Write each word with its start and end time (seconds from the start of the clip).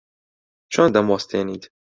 چۆن 0.73 0.89
دەموەستێنیت؟ 0.95 1.63